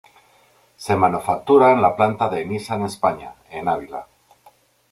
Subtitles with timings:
[0.85, 4.07] Se manufactura en la planta de Nissan España en Ávila.